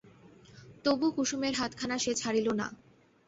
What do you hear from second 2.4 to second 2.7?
না।